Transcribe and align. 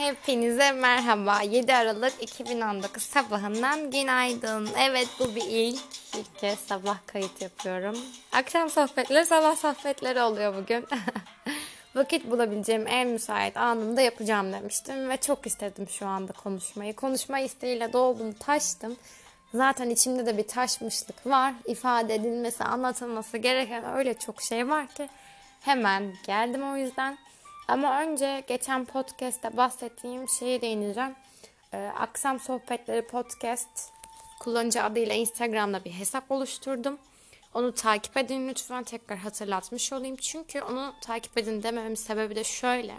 Hepinize 0.00 0.72
merhaba. 0.72 1.42
7 1.42 1.74
Aralık 1.74 2.22
2019 2.22 3.02
sabahından 3.02 3.90
günaydın. 3.90 4.68
Evet 4.78 5.08
bu 5.18 5.34
bir 5.34 5.44
ilk. 5.48 5.80
İlk 6.18 6.38
kez 6.38 6.58
sabah 6.58 6.98
kayıt 7.06 7.42
yapıyorum. 7.42 7.98
Akşam 8.32 8.70
sohbetleri, 8.70 9.26
sabah 9.26 9.56
sohbetleri 9.56 10.20
oluyor 10.20 10.54
bugün. 10.56 10.86
Vakit 11.94 12.30
bulabileceğim 12.30 12.86
en 12.86 13.08
müsait 13.08 13.56
anımda 13.56 14.00
yapacağım 14.00 14.52
demiştim 14.52 15.08
ve 15.08 15.16
çok 15.16 15.46
istedim 15.46 15.88
şu 15.88 16.06
anda 16.06 16.32
konuşmayı. 16.32 16.96
Konuşma 16.96 17.38
isteğiyle 17.38 17.92
doldum, 17.92 18.32
taştım. 18.32 18.96
Zaten 19.54 19.90
içimde 19.90 20.26
de 20.26 20.38
bir 20.38 20.48
taşmışlık 20.48 21.26
var. 21.26 21.54
İfade 21.66 22.14
edilmesi, 22.14 22.64
anlatılması 22.64 23.38
gereken 23.38 23.96
öyle 23.96 24.14
çok 24.14 24.42
şey 24.42 24.68
var 24.68 24.86
ki 24.86 25.08
hemen 25.60 26.14
geldim 26.26 26.72
o 26.72 26.76
yüzden. 26.76 27.18
Ama 27.70 28.00
önce 28.02 28.44
geçen 28.48 28.84
podcast'te 28.84 29.56
bahsettiğim 29.56 30.28
şeye 30.28 30.60
değineceğim. 30.60 31.14
Ee, 31.72 31.90
Aksam 31.98 32.40
Sohbetleri 32.40 33.06
Podcast 33.06 33.92
kullanıcı 34.40 34.82
adıyla 34.82 35.14
Instagram'da 35.14 35.84
bir 35.84 35.90
hesap 35.90 36.30
oluşturdum. 36.30 36.98
Onu 37.54 37.74
takip 37.74 38.16
edin 38.16 38.48
lütfen 38.48 38.84
tekrar 38.84 39.18
hatırlatmış 39.18 39.92
olayım. 39.92 40.16
Çünkü 40.16 40.60
onu 40.60 40.94
takip 41.00 41.38
edin 41.38 41.62
dememin 41.62 41.94
sebebi 41.94 42.36
de 42.36 42.44
şöyle. 42.44 42.94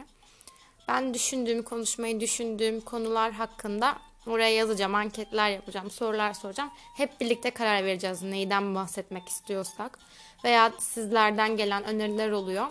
Ben 0.87 1.13
düşündüğüm, 1.13 1.63
konuşmayı 1.63 2.19
düşündüğüm 2.19 2.81
konular 2.81 3.31
hakkında 3.31 3.97
oraya 4.27 4.55
yazacağım, 4.55 4.95
anketler 4.95 5.49
yapacağım, 5.49 5.91
sorular 5.91 6.33
soracağım. 6.33 6.71
Hep 6.97 7.21
birlikte 7.21 7.51
karar 7.51 7.85
vereceğiz 7.85 8.21
neyden 8.21 8.75
bahsetmek 8.75 9.29
istiyorsak. 9.29 9.99
Veya 10.43 10.71
sizlerden 10.79 11.57
gelen 11.57 11.83
öneriler 11.83 12.31
oluyor. 12.31 12.67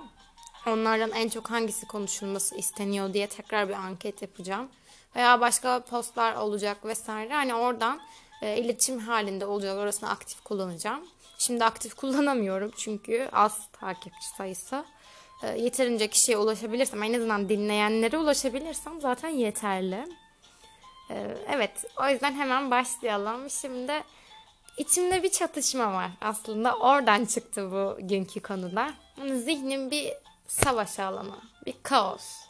Onlardan 0.66 1.10
en 1.10 1.28
çok 1.28 1.50
hangisi 1.50 1.86
konuşulması 1.86 2.56
isteniyor 2.56 3.14
diye 3.14 3.26
tekrar 3.26 3.68
bir 3.68 3.74
anket 3.74 4.22
yapacağım. 4.22 4.68
Veya 5.16 5.40
başka 5.40 5.80
postlar 5.80 6.34
olacak 6.34 6.84
vesaire. 6.84 7.34
Hani 7.34 7.54
oradan 7.54 8.00
e, 8.42 8.58
iletişim 8.58 8.98
halinde 8.98 9.46
olacak. 9.46 9.78
Orasını 9.78 10.10
aktif 10.10 10.44
kullanacağım. 10.44 11.00
Şimdi 11.38 11.64
aktif 11.64 11.94
kullanamıyorum 11.96 12.70
çünkü 12.76 13.28
az 13.32 13.68
takipçi 13.72 14.28
sayısı. 14.36 14.84
E, 15.42 15.48
yeterince 15.48 16.08
kişiye 16.08 16.38
ulaşabilirsem, 16.38 17.02
en 17.02 17.14
azından 17.14 17.48
dinleyenlere 17.48 18.18
ulaşabilirsem 18.18 19.00
zaten 19.00 19.28
yeterli. 19.28 20.06
E, 21.10 21.36
evet, 21.48 21.84
o 22.00 22.08
yüzden 22.08 22.32
hemen 22.32 22.70
başlayalım. 22.70 23.50
Şimdi 23.50 23.92
içimde 24.78 25.22
bir 25.22 25.30
çatışma 25.30 25.92
var 25.92 26.10
aslında. 26.20 26.76
Oradan 26.76 27.24
çıktı 27.24 27.70
bu 27.72 28.06
günkü 28.06 28.40
konuda. 28.40 28.90
Yani 29.18 29.40
zihnim 29.40 29.90
bir 29.90 30.12
savaş 30.50 30.98
alanı, 30.98 31.36
bir 31.66 31.74
kaos. 31.82 32.40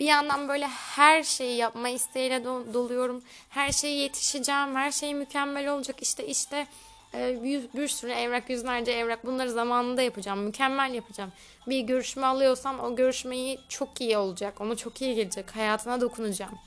Bir 0.00 0.04
yandan 0.04 0.48
böyle 0.48 0.66
her 0.66 1.22
şeyi 1.22 1.56
yapma 1.56 1.88
isteğiyle 1.88 2.44
doluyorum. 2.44 3.22
Her 3.48 3.72
şeyi 3.72 4.00
yetişeceğim, 4.00 4.76
her 4.76 4.92
şey 4.92 5.14
mükemmel 5.14 5.68
olacak. 5.68 6.02
İşte 6.02 6.26
işte 6.26 6.66
e, 7.14 7.42
bir, 7.42 7.72
bir 7.74 7.88
sürü 7.88 8.10
evrak, 8.10 8.50
yüzlerce 8.50 8.92
evrak. 8.92 9.26
Bunları 9.26 9.52
zamanında 9.52 10.02
yapacağım, 10.02 10.38
mükemmel 10.38 10.94
yapacağım. 10.94 11.32
Bir 11.66 11.80
görüşme 11.80 12.26
alıyorsam 12.26 12.80
o 12.80 12.96
görüşmeyi 12.96 13.60
çok 13.68 14.00
iyi 14.00 14.18
olacak. 14.18 14.60
Ona 14.60 14.76
çok 14.76 15.02
iyi 15.02 15.14
gelecek. 15.14 15.56
Hayatına 15.56 16.00
dokunacağım. 16.00 16.58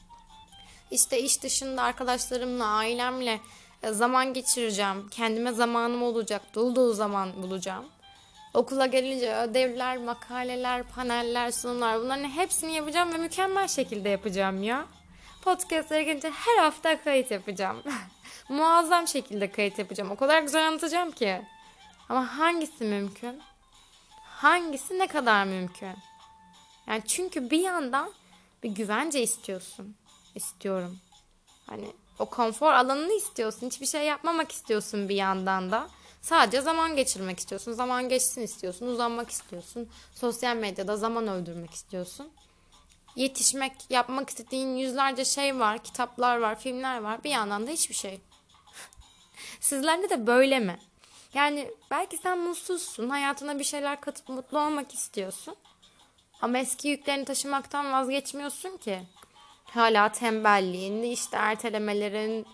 İşte 0.91 1.19
iş 1.19 1.43
dışında 1.43 1.81
arkadaşlarımla, 1.81 2.65
ailemle 2.65 3.39
e, 3.83 3.91
zaman 3.91 4.33
geçireceğim. 4.33 5.09
Kendime 5.09 5.51
zamanım 5.51 6.03
olacak. 6.03 6.41
Dolu 6.55 6.75
dolu 6.75 6.93
zaman 6.93 7.43
bulacağım. 7.43 7.85
Okula 8.55 8.85
gelince 8.85 9.35
ödevler, 9.35 9.97
makaleler, 9.97 10.83
paneller, 10.83 11.51
sunumlar 11.51 11.99
bunların 11.99 12.29
hepsini 12.29 12.73
yapacağım 12.73 13.13
ve 13.13 13.17
mükemmel 13.17 13.67
şekilde 13.67 14.09
yapacağım 14.09 14.63
ya. 14.63 14.85
Podcast'lara 15.41 16.01
gelince 16.01 16.29
her 16.29 16.63
hafta 16.63 17.01
kayıt 17.03 17.31
yapacağım. 17.31 17.83
Muazzam 18.49 19.07
şekilde 19.07 19.51
kayıt 19.51 19.79
yapacağım. 19.79 20.11
O 20.11 20.15
kadar 20.15 20.41
güzel 20.41 20.67
anlatacağım 20.67 21.11
ki. 21.11 21.41
Ama 22.09 22.37
hangisi 22.37 22.83
mümkün? 22.83 23.41
Hangisi 24.23 24.99
ne 24.99 25.07
kadar 25.07 25.45
mümkün? 25.45 25.95
Yani 26.87 27.03
çünkü 27.07 27.49
bir 27.49 27.59
yandan 27.59 28.11
bir 28.63 28.69
güvence 28.69 29.21
istiyorsun. 29.21 29.95
İstiyorum. 30.35 30.97
Hani 31.67 31.87
o 32.19 32.25
konfor 32.25 32.73
alanını 32.73 33.13
istiyorsun. 33.13 33.67
Hiçbir 33.67 33.85
şey 33.85 34.05
yapmamak 34.05 34.51
istiyorsun 34.51 35.09
bir 35.09 35.15
yandan 35.15 35.71
da. 35.71 35.87
Sadece 36.25 36.61
zaman 36.61 36.95
geçirmek 36.95 37.39
istiyorsun. 37.39 37.73
Zaman 37.73 38.09
geçsin 38.09 38.41
istiyorsun. 38.41 38.87
Uzanmak 38.87 39.29
istiyorsun. 39.29 39.89
Sosyal 40.15 40.55
medyada 40.55 40.97
zaman 40.97 41.27
öldürmek 41.27 41.73
istiyorsun. 41.73 42.29
Yetişmek, 43.15 43.73
yapmak 43.89 44.29
istediğin 44.29 44.75
yüzlerce 44.75 45.25
şey 45.25 45.59
var. 45.59 45.83
Kitaplar 45.83 46.37
var, 46.37 46.59
filmler 46.59 47.01
var. 47.01 47.23
Bir 47.23 47.29
yandan 47.29 47.67
da 47.67 47.71
hiçbir 47.71 47.95
şey. 47.95 48.21
Sizlerde 49.59 50.09
de 50.09 50.27
böyle 50.27 50.59
mi? 50.59 50.79
Yani 51.33 51.71
belki 51.91 52.17
sen 52.17 52.39
mutsuzsun. 52.39 53.09
Hayatına 53.09 53.59
bir 53.59 53.63
şeyler 53.63 54.01
katıp 54.01 54.29
mutlu 54.29 54.59
olmak 54.59 54.93
istiyorsun. 54.93 55.55
Ama 56.41 56.57
eski 56.57 56.87
yüklerini 56.87 57.25
taşımaktan 57.25 57.93
vazgeçmiyorsun 57.93 58.77
ki. 58.77 59.01
Hala 59.65 60.11
tembelliğin, 60.11 61.03
işte 61.03 61.37
ertelemelerin, 61.37 62.45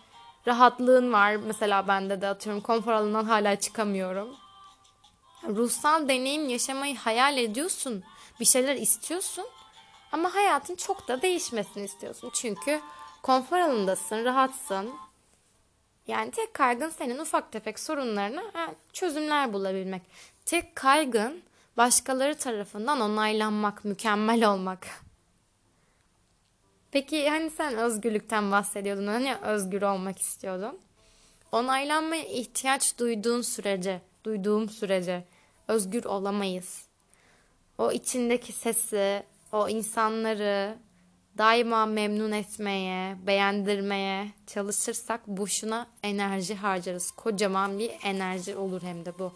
rahatlığın 0.47 1.13
var. 1.13 1.35
Mesela 1.35 1.87
bende 1.87 2.21
de 2.21 2.27
atıyorum 2.27 2.61
konfor 2.61 2.91
alanından 2.91 3.25
hala 3.25 3.59
çıkamıyorum. 3.59 4.35
Ruhsal 5.47 6.07
deneyim 6.09 6.49
yaşamayı 6.49 6.97
hayal 6.97 7.37
ediyorsun. 7.37 8.03
Bir 8.39 8.45
şeyler 8.45 8.75
istiyorsun. 8.75 9.45
Ama 10.11 10.35
hayatın 10.35 10.75
çok 10.75 11.07
da 11.07 11.21
değişmesini 11.21 11.83
istiyorsun. 11.83 12.31
Çünkü 12.33 12.81
konfor 13.23 13.57
alanındasın, 13.57 14.25
rahatsın. 14.25 14.93
Yani 16.07 16.31
tek 16.31 16.53
kaygın 16.53 16.89
senin 16.89 17.19
ufak 17.19 17.51
tefek 17.51 17.79
sorunlarına 17.79 18.43
çözümler 18.93 19.53
bulabilmek. 19.53 20.01
Tek 20.45 20.75
kaygın 20.75 21.43
başkaları 21.77 22.37
tarafından 22.37 23.01
onaylanmak, 23.01 23.85
mükemmel 23.85 24.51
olmak. 24.51 24.87
Peki 26.91 27.29
hani 27.29 27.49
sen 27.49 27.77
özgürlükten 27.77 28.51
bahsediyordun. 28.51 29.07
Hani 29.07 29.35
özgür 29.35 29.81
olmak 29.81 30.19
istiyordun? 30.19 30.79
Onaylanmaya 31.51 32.23
ihtiyaç 32.23 32.99
duyduğun 32.99 33.41
sürece, 33.41 34.01
duyduğum 34.23 34.69
sürece 34.69 35.23
özgür 35.67 36.05
olamayız. 36.05 36.85
O 37.77 37.91
içindeki 37.91 38.53
sesi, 38.53 39.23
o 39.51 39.69
insanları 39.69 40.77
daima 41.37 41.85
memnun 41.85 42.31
etmeye, 42.31 43.17
beğendirmeye 43.27 44.27
çalışırsak 44.47 45.27
boşuna 45.27 45.87
enerji 46.03 46.55
harcarız. 46.55 47.11
Kocaman 47.11 47.79
bir 47.79 47.91
enerji 48.03 48.55
olur 48.55 48.81
hem 48.81 49.05
de 49.05 49.19
bu. 49.19 49.33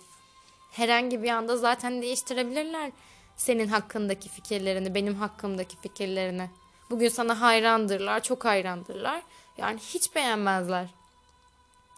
Herhangi 0.72 1.24
bir 1.24 1.30
anda 1.30 1.58
zaten 1.58 2.02
değiştirebilirler 2.02 2.92
senin 3.38 3.68
hakkındaki 3.68 4.30
fikirlerini, 4.30 4.96
benim 4.96 5.16
hakkımdaki 5.16 5.78
fikirlerini. 5.82 6.50
Bugün 6.90 7.10
sana 7.10 7.42
hayrandırlar, 7.42 8.24
çok 8.24 8.46
hayrandırlar. 8.46 9.22
Yani 9.58 9.80
hiç 9.80 10.16
beğenmezler. 10.16 10.88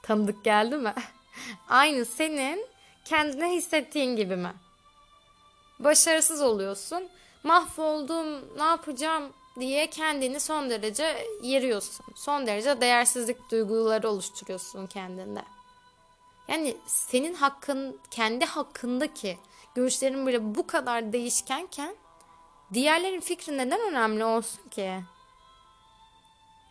Tanıdık 0.04 0.44
geldi 0.44 0.78
mi? 0.78 0.94
Aynı 1.70 2.06
senin 2.06 2.66
kendine 3.06 3.50
hissettiğin 3.52 4.16
gibi 4.16 4.36
mi? 4.36 4.54
Başarısız 5.80 6.42
oluyorsun. 6.42 7.10
Mahvoldum, 7.44 8.58
ne 8.58 8.64
yapacağım 8.64 9.34
diye 9.60 9.90
kendini 9.90 10.40
son 10.40 10.70
derece 10.70 11.28
yeriyorsun. 11.42 12.06
Son 12.16 12.48
derece 12.48 12.82
değersizlik 12.82 13.52
duyguları 13.52 14.10
oluşturuyorsun 14.10 14.88
kendinde. 14.88 15.42
Yani 16.48 16.78
senin 16.86 17.34
hakkın, 17.34 18.00
kendi 18.12 18.46
hakkındaki 18.46 19.38
görüşlerin 19.76 20.28
bile 20.28 20.56
bu 20.56 20.68
kadar 20.68 21.14
değişkenken 21.14 21.96
diğerlerin 22.74 23.20
fikri 23.20 23.58
neden 23.58 23.80
önemli 23.80 24.26
olsun 24.26 24.70
ki? 24.70 25.04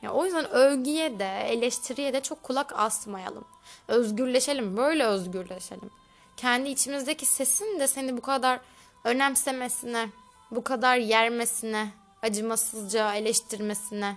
Ya 0.03 0.13
o 0.13 0.25
yüzden 0.25 0.51
övgüye 0.51 1.19
de 1.19 1.41
eleştiriye 1.41 2.13
de 2.13 2.23
çok 2.23 2.43
kulak 2.43 2.73
asmayalım. 2.77 3.45
Özgürleşelim, 3.89 4.77
böyle 4.77 5.05
özgürleşelim. 5.05 5.91
Kendi 6.37 6.69
içimizdeki 6.69 7.27
sesin 7.27 7.81
de 7.81 7.87
seni 7.87 8.17
bu 8.17 8.21
kadar 8.21 8.61
önemsemesine, 9.05 10.09
bu 10.51 10.65
kadar 10.65 10.97
yermesine, 10.97 11.89
acımasızca 12.23 13.15
eleştirmesine, 13.15 14.17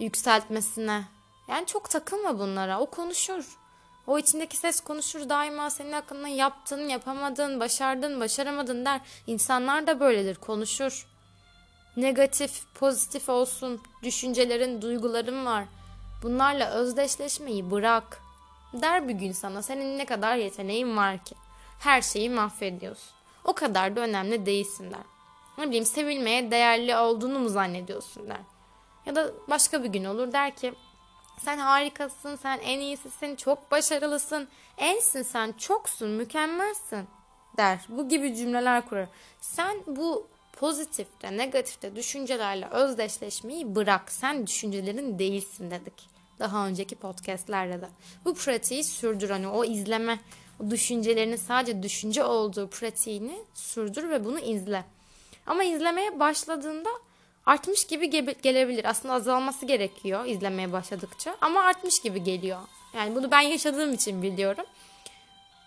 yükseltmesine. 0.00 1.04
Yani 1.48 1.66
çok 1.66 1.90
takılma 1.90 2.38
bunlara. 2.38 2.80
O 2.80 2.86
konuşur. 2.86 3.58
O 4.06 4.18
içindeki 4.18 4.56
ses 4.56 4.80
konuşur 4.80 5.28
daima 5.28 5.70
senin 5.70 5.92
hakkında 5.92 6.28
yaptın, 6.28 6.88
yapamadın, 6.88 7.60
başardın, 7.60 8.20
başaramadın 8.20 8.84
der. 8.84 9.00
İnsanlar 9.26 9.86
da 9.86 10.00
böyledir, 10.00 10.34
konuşur. 10.34 11.06
Negatif, 11.96 12.74
pozitif 12.74 13.28
olsun, 13.28 13.80
düşüncelerin, 14.02 14.82
duyguların 14.82 15.46
var. 15.46 15.64
Bunlarla 16.22 16.70
özdeşleşmeyi 16.70 17.70
bırak. 17.70 18.20
Der 18.72 19.08
bir 19.08 19.14
gün 19.14 19.32
sana 19.32 19.62
senin 19.62 19.98
ne 19.98 20.04
kadar 20.04 20.36
yeteneğin 20.36 20.96
var 20.96 21.24
ki. 21.24 21.34
Her 21.78 22.02
şeyi 22.02 22.30
mahvediyorsun. 22.30 23.16
O 23.44 23.52
kadar 23.52 23.96
da 23.96 24.00
önemli 24.00 24.46
değilsin 24.46 24.90
der. 24.90 25.00
Ne 25.58 25.66
bileyim 25.66 25.84
sevilmeye 25.84 26.50
değerli 26.50 26.96
olduğunu 26.96 27.38
mu 27.38 27.48
zannediyorsun 27.48 28.28
der. 28.28 28.40
Ya 29.06 29.14
da 29.14 29.30
başka 29.48 29.84
bir 29.84 29.88
gün 29.88 30.04
olur 30.04 30.32
der 30.32 30.56
ki 30.56 30.74
sen 31.44 31.58
harikasın, 31.58 32.36
sen 32.36 32.58
en 32.58 32.80
iyisisin, 32.80 33.36
çok 33.36 33.70
başarılısın, 33.70 34.48
ensin 34.78 35.22
sen, 35.22 35.52
çoksun, 35.52 36.10
mükemmelsin 36.10 37.06
der. 37.56 37.80
Bu 37.88 38.08
gibi 38.08 38.36
cümleler 38.36 38.88
kurar. 38.88 39.08
Sen 39.40 39.76
bu 39.86 40.26
pozitifte, 40.52 41.36
negatifte 41.36 41.96
düşüncelerle 41.96 42.66
özdeşleşmeyi 42.66 43.74
bırak. 43.74 44.12
Sen 44.12 44.46
düşüncelerin 44.46 45.18
değilsin 45.18 45.70
dedik. 45.70 46.08
Daha 46.38 46.66
önceki 46.66 46.94
podcastlerde 46.94 47.80
de. 47.80 47.88
Bu 48.24 48.34
pratiği 48.34 48.84
sürdür. 48.84 49.30
Hani 49.30 49.48
o 49.48 49.64
izleme, 49.64 50.18
o 50.60 50.70
düşüncelerinin 50.70 51.36
sadece 51.36 51.82
düşünce 51.82 52.24
olduğu 52.24 52.70
pratiğini 52.70 53.38
sürdür 53.54 54.10
ve 54.10 54.24
bunu 54.24 54.38
izle. 54.38 54.84
Ama 55.46 55.64
izlemeye 55.64 56.20
başladığında 56.20 56.90
artmış 57.46 57.86
gibi 57.86 58.10
gelebilir. 58.42 58.84
Aslında 58.84 59.14
azalması 59.14 59.66
gerekiyor 59.66 60.24
izlemeye 60.24 60.72
başladıkça 60.72 61.36
ama 61.40 61.62
artmış 61.62 62.00
gibi 62.00 62.24
geliyor. 62.24 62.60
Yani 62.94 63.14
bunu 63.14 63.30
ben 63.30 63.40
yaşadığım 63.40 63.94
için 63.94 64.22
biliyorum. 64.22 64.64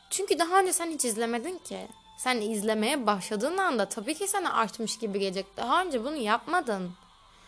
Çünkü 0.09 0.39
daha 0.39 0.59
önce 0.59 0.73
sen 0.73 0.91
hiç 0.91 1.05
izlemedin 1.05 1.57
ki. 1.57 1.87
Sen 2.17 2.41
izlemeye 2.41 3.07
başladığın 3.07 3.57
anda 3.57 3.85
tabii 3.85 4.13
ki 4.13 4.27
sana 4.27 4.53
artmış 4.53 4.97
gibi 4.97 5.19
gelecek. 5.19 5.57
Daha 5.57 5.81
önce 5.81 6.03
bunu 6.03 6.15
yapmadın. 6.15 6.91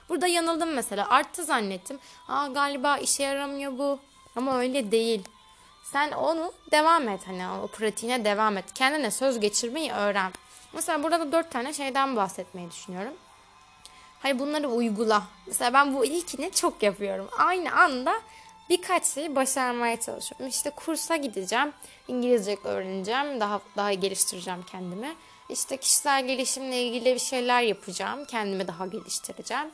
Burada 0.10 0.28
yanıldım 0.28 0.74
mesela. 0.74 1.10
Arttı 1.10 1.44
zannettim. 1.44 2.00
Aa 2.27 2.48
galiba 2.48 2.98
işe 2.98 3.24
yaramıyor 3.24 3.77
bu. 3.77 4.00
Ama 4.36 4.57
öyle 4.57 4.92
değil. 4.92 5.22
Sen 5.84 6.12
onu 6.12 6.54
devam 6.72 7.10
et 7.10 7.22
hani 7.27 7.50
o 7.63 7.68
pratiğine 7.68 8.25
devam 8.25 8.57
et. 8.57 8.66
Kendine 8.74 9.12
söz 9.12 9.39
geçirmeyi 9.39 9.92
öğren. 9.92 10.31
Mesela 10.74 11.04
burada 11.04 11.19
da 11.19 11.31
dört 11.31 11.51
tane 11.51 11.74
şeyden 11.74 12.16
bahsetmeyi 12.16 12.72
düşünüyorum. 12.72 13.13
Hani 14.22 14.40
bunları 14.40 14.70
uygula. 14.70 15.24
Mesela 15.48 15.74
ben 15.74 15.94
bu 15.96 16.06
ilkini 16.06 16.52
çok 16.52 16.84
yapıyorum. 16.84 17.30
Aynı 17.38 17.72
anda 17.72 18.14
birkaç 18.70 19.06
şeyi 19.06 19.36
başarmaya 19.36 20.00
çalışıyorum. 20.00 20.48
İşte 20.48 20.70
kursa 20.70 21.16
gideceğim. 21.16 21.74
İngilizce 22.08 22.58
öğreneceğim. 22.64 23.40
Daha 23.40 23.62
daha 23.78 23.94
geliştireceğim 23.94 24.64
kendimi. 24.72 25.16
İşte 25.50 25.78
kişisel 25.78 26.28
gelişimle 26.28 26.84
ilgili 26.84 27.14
bir 27.14 27.20
şeyler 27.20 27.62
yapacağım. 27.62 28.26
Kendimi 28.26 28.68
daha 28.68 28.88
geliştireceğim. 28.88 29.72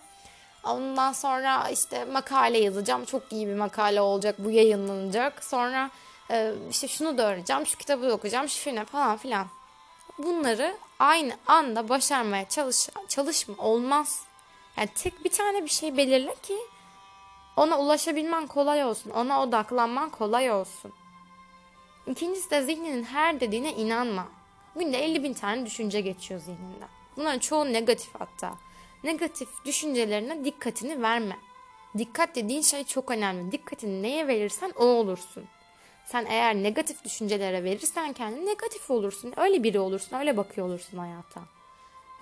Ondan 0.63 1.13
sonra 1.13 1.69
işte 1.69 2.05
makale 2.05 2.57
yazacağım. 2.57 3.05
Çok 3.05 3.31
iyi 3.31 3.47
bir 3.47 3.55
makale 3.55 4.01
olacak. 4.01 4.35
Bu 4.39 4.51
yayınlanacak. 4.51 5.43
Sonra 5.43 5.89
işte 6.69 6.87
şunu 6.87 7.17
da 7.17 7.27
öğreneceğim. 7.27 7.65
Şu 7.65 7.77
kitabı 7.77 8.09
da 8.09 8.13
okuyacağım. 8.13 8.49
Şu 8.49 8.59
filmi 8.59 8.85
falan 8.85 9.17
filan. 9.17 9.47
Bunları 10.17 10.77
aynı 10.99 11.33
anda 11.47 11.89
başarmaya 11.89 12.49
çalış 12.49 12.89
çalışma 13.07 13.55
olmaz. 13.57 14.26
Yani 14.77 14.89
tek 14.95 15.25
bir 15.25 15.29
tane 15.29 15.63
bir 15.63 15.69
şey 15.69 15.97
belirle 15.97 16.35
ki 16.43 16.57
ona 17.55 17.79
ulaşabilmen 17.79 18.47
kolay 18.47 18.85
olsun. 18.85 19.09
Ona 19.09 19.43
odaklanman 19.43 20.09
kolay 20.09 20.51
olsun. 20.51 20.91
İkincisi 22.07 22.51
de 22.51 22.63
zihninin 22.63 23.03
her 23.03 23.39
dediğine 23.39 23.73
inanma. 23.73 24.27
Günde 24.75 25.05
50 25.05 25.23
bin 25.23 25.33
tane 25.33 25.65
düşünce 25.65 26.01
geçiyor 26.01 26.39
zihninden. 26.39 26.89
Bunların 27.17 27.39
çoğu 27.39 27.73
negatif 27.73 28.15
hatta. 28.19 28.53
Negatif 29.03 29.49
düşüncelerine 29.65 30.45
dikkatini 30.45 31.01
verme. 31.01 31.37
Dikkat 31.97 32.35
dediğin 32.35 32.61
şey 32.61 32.83
çok 32.83 33.11
önemli. 33.11 33.51
Dikkatini 33.51 34.03
neye 34.03 34.27
verirsen 34.27 34.71
o 34.75 34.85
olursun. 34.85 35.45
Sen 36.05 36.25
eğer 36.25 36.55
negatif 36.55 37.03
düşüncelere 37.03 37.63
verirsen 37.63 38.13
kendini 38.13 38.45
negatif 38.45 38.91
olursun. 38.91 39.33
Öyle 39.37 39.63
biri 39.63 39.79
olursun. 39.79 40.17
Öyle 40.17 40.37
bakıyor 40.37 40.67
olursun 40.67 40.97
hayata. 40.97 41.56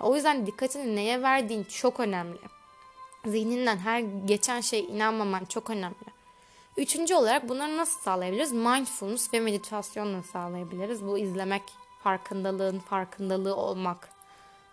O 0.00 0.14
yüzden 0.14 0.46
dikkatini 0.46 0.96
neye 0.96 1.22
verdiğin 1.22 1.64
çok 1.64 2.00
önemli. 2.00 2.38
Zihninden 3.26 3.76
her 3.76 4.00
geçen 4.00 4.60
şey 4.60 4.80
inanmaman 4.80 5.44
çok 5.44 5.70
önemli. 5.70 6.16
Üçüncü 6.76 7.14
olarak 7.14 7.48
bunları 7.48 7.76
nasıl 7.76 8.00
sağlayabiliriz? 8.00 8.52
Mindfulness 8.52 9.34
ve 9.34 9.40
meditasyonla 9.40 10.22
sağlayabiliriz. 10.22 11.06
Bu 11.06 11.18
izlemek, 11.18 11.62
farkındalığın 12.02 12.78
farkındalığı 12.78 13.56
olmak. 13.56 14.08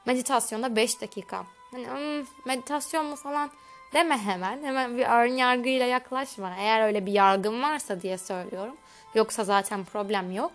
Meditasyonda 0.06 0.76
5 0.76 1.02
dakika. 1.02 1.46
Hani 1.72 1.88
hmm, 1.88 2.28
meditasyon 2.46 3.06
mu 3.06 3.16
falan 3.16 3.52
deme 3.94 4.18
hemen. 4.18 4.64
Hemen 4.64 4.98
bir 4.98 5.06
ön 5.06 5.38
yargıyla 5.38 5.86
yaklaşma. 5.86 6.56
Eğer 6.58 6.88
öyle 6.88 7.06
bir 7.06 7.12
yargın 7.12 7.62
varsa 7.62 8.02
diye 8.02 8.18
söylüyorum. 8.18 8.78
Yoksa 9.16 9.44
zaten 9.44 9.86
problem 9.86 10.32
yok. 10.32 10.52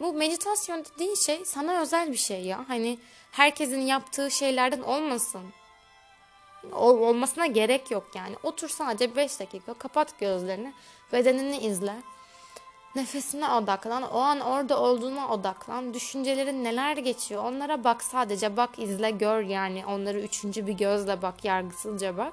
Bu 0.00 0.12
meditasyon 0.12 0.84
dediğin 0.94 1.14
şey 1.14 1.44
sana 1.44 1.80
özel 1.80 2.12
bir 2.12 2.16
şey 2.16 2.42
ya. 2.42 2.64
Hani 2.68 2.98
herkesin 3.30 3.80
yaptığı 3.80 4.30
şeylerden 4.30 4.80
olmasın. 4.80 5.42
Ol, 6.72 6.98
olmasına 6.98 7.46
gerek 7.46 7.90
yok 7.90 8.06
yani. 8.14 8.36
Otur 8.42 8.68
sadece 8.68 9.16
5 9.16 9.40
dakika 9.40 9.74
kapat 9.74 10.18
gözlerini. 10.18 10.72
Bedenini 11.12 11.58
izle. 11.58 11.94
Nefesine 12.94 13.48
odaklan. 13.48 14.02
O 14.02 14.18
an 14.18 14.40
orada 14.40 14.80
olduğuna 14.80 15.28
odaklan. 15.28 15.94
Düşüncelerin 15.94 16.64
neler 16.64 16.96
geçiyor 16.96 17.44
onlara 17.44 17.84
bak 17.84 18.02
sadece. 18.02 18.56
Bak 18.56 18.78
izle 18.78 19.10
gör 19.10 19.42
yani. 19.42 19.86
Onları 19.86 20.20
üçüncü 20.20 20.66
bir 20.66 20.72
gözle 20.72 21.22
bak. 21.22 21.44
Yargısızca 21.44 22.16
bak. 22.16 22.32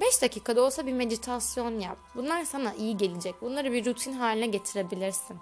5 0.00 0.22
dakikada 0.22 0.62
olsa 0.62 0.86
bir 0.86 0.92
meditasyon 0.92 1.80
yap. 1.80 1.98
Bunlar 2.14 2.44
sana 2.44 2.74
iyi 2.74 2.96
gelecek. 2.96 3.42
Bunları 3.42 3.72
bir 3.72 3.84
rutin 3.84 4.12
haline 4.12 4.46
getirebilirsin. 4.46 5.36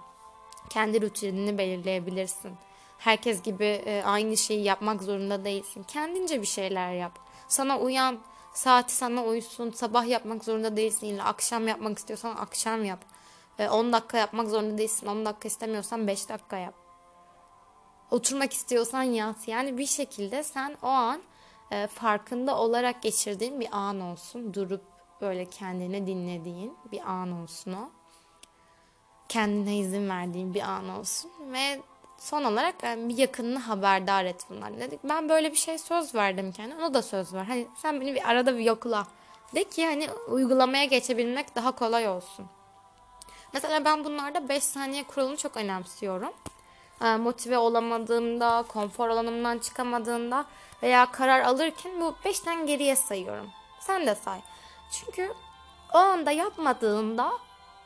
Kendi 0.69 1.01
rutinini 1.01 1.57
belirleyebilirsin. 1.57 2.53
Herkes 2.97 3.41
gibi 3.41 3.65
e, 3.65 4.03
aynı 4.05 4.37
şeyi 4.37 4.63
yapmak 4.63 5.03
zorunda 5.03 5.45
değilsin. 5.45 5.83
Kendince 5.83 6.41
bir 6.41 6.47
şeyler 6.47 6.93
yap. 6.93 7.19
Sana 7.47 7.79
uyan, 7.79 8.19
saati 8.53 8.93
sana 8.93 9.23
uysun. 9.23 9.71
Sabah 9.71 10.07
yapmak 10.07 10.43
zorunda 10.43 10.77
değilsin. 10.77 11.07
İlla 11.07 11.25
akşam 11.25 11.67
yapmak 11.67 11.97
istiyorsan 11.97 12.35
akşam 12.35 12.83
yap. 12.85 12.99
10 13.59 13.93
dakika 13.93 14.17
yapmak 14.17 14.47
zorunda 14.47 14.77
değilsin. 14.77 15.07
10 15.07 15.25
dakika 15.25 15.47
istemiyorsan 15.47 16.07
5 16.07 16.29
dakika 16.29 16.57
yap. 16.57 16.73
Oturmak 18.11 18.53
istiyorsan 18.53 19.03
yat. 19.03 19.47
Yani 19.47 19.77
bir 19.77 19.85
şekilde 19.85 20.43
sen 20.43 20.77
o 20.81 20.87
an 20.87 21.21
e, 21.71 21.87
farkında 21.87 22.57
olarak 22.57 23.01
geçirdiğin 23.01 23.59
bir 23.59 23.69
an 23.71 23.99
olsun. 24.01 24.53
Durup 24.53 24.81
böyle 25.21 25.45
kendini 25.45 26.07
dinlediğin 26.07 26.77
bir 26.91 27.11
an 27.11 27.31
olsun 27.31 27.73
o. 27.73 27.89
Kendine 29.29 29.77
izin 29.77 30.09
verdiğin 30.09 30.53
bir 30.53 30.61
an 30.61 30.89
olsun. 30.89 31.31
Ve 31.53 31.81
son 32.17 32.43
olarak 32.43 32.83
bir 32.83 33.17
yakınını 33.17 33.59
haberdar 33.59 34.25
et 34.25 34.45
bunlar. 34.49 34.79
Dedik 34.79 34.99
ben 35.03 35.29
böyle 35.29 35.51
bir 35.51 35.57
şey 35.57 35.77
söz 35.77 36.15
verdim 36.15 36.51
kendime. 36.51 36.81
Ona 36.81 36.93
da 36.93 37.01
söz 37.01 37.33
ver. 37.33 37.43
Hani 37.43 37.67
sen 37.75 38.01
beni 38.01 38.15
bir 38.15 38.29
arada 38.29 38.57
bir 38.57 38.63
yokla. 38.63 39.07
De 39.55 39.63
ki 39.63 39.85
hani 39.85 40.09
uygulamaya 40.27 40.85
geçebilmek 40.85 41.55
daha 41.55 41.71
kolay 41.71 42.07
olsun. 42.07 42.45
Mesela 43.53 43.85
ben 43.85 44.03
bunlarda 44.03 44.49
5 44.49 44.63
saniye 44.63 45.03
kuralını 45.03 45.37
çok 45.37 45.57
önemsiyorum. 45.57 46.33
Ee, 47.01 47.15
motive 47.15 47.57
olamadığımda, 47.57 48.65
konfor 48.67 49.09
alanımdan 49.09 49.59
çıkamadığımda 49.59 50.45
veya 50.83 51.11
karar 51.11 51.41
alırken 51.41 52.01
bu 52.01 52.15
5'ten 52.23 52.65
geriye 52.65 52.95
sayıyorum. 52.95 53.49
Sen 53.79 54.05
de 54.07 54.15
say. 54.15 54.39
Çünkü 54.91 55.33
o 55.93 55.97
anda 55.97 56.31
yapmadığında 56.31 57.31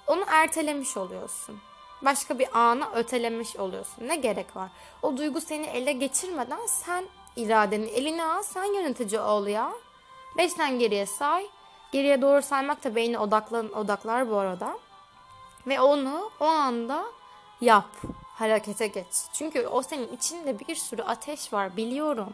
onu 0.10 0.24
ertelemiş 0.28 0.98
oluyorsun. 0.98 1.60
Başka 2.02 2.40
bir 2.40 2.60
ana 2.60 2.92
ötelemiş 2.92 3.56
oluyorsun. 3.56 4.08
Ne 4.08 4.16
gerek 4.16 4.56
var? 4.56 4.70
O 5.02 5.18
duygu 5.18 5.42
seni 5.42 5.66
ele 5.66 5.92
geçirmeden 5.92 6.66
sen 6.66 7.06
iradeni 7.36 7.86
eline 7.86 8.26
al, 8.26 8.44
sen 8.44 8.64
yönetici 8.64 9.22
ol 9.22 9.48
ya. 9.48 9.72
Beşten 10.38 10.80
geriye 10.80 11.06
say. 11.06 11.48
Geriye 11.92 12.22
doğru 12.22 12.42
saymak 12.42 12.84
da 12.84 12.96
beyni 12.96 13.20
odaklan, 13.20 13.74
odaklar 13.74 14.30
bu 14.30 14.38
arada. 14.38 14.78
Ve 15.68 15.82
onu 15.82 16.32
o 16.40 16.46
anda 16.46 17.06
yap. 17.62 17.90
Harekete 18.36 18.88
geç. 18.88 19.14
Çünkü 19.34 19.68
o 19.68 19.82
senin 19.82 20.16
içinde 20.16 20.60
bir 20.60 20.76
sürü 20.76 21.02
ateş 21.02 21.54
var 21.54 21.78
biliyorum. 21.78 22.34